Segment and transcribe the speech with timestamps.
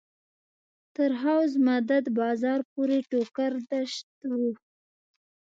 [0.95, 4.07] تر حوض مدد بازار پورې ټوکر دښت
[4.39, 4.41] و.